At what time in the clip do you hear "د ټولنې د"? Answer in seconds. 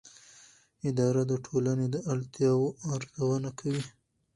1.31-1.95